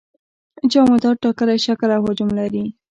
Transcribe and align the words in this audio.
جامدات 0.71 1.17
ټاکلی 1.23 1.57
شکل 1.65 1.89
او 1.95 2.01
حجم 2.07 2.29
لري. 2.39 2.65